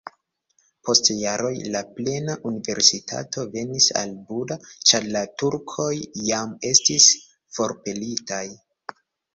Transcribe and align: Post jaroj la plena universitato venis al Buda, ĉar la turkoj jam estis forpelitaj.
Post 0.87 1.09
jaroj 1.17 1.51
la 1.75 1.81
plena 1.99 2.37
universitato 2.51 3.45
venis 3.53 3.91
al 4.01 4.17
Buda, 4.31 4.59
ĉar 4.93 5.09
la 5.19 5.25
turkoj 5.43 5.91
jam 6.31 6.59
estis 6.75 7.13
forpelitaj. 7.61 8.45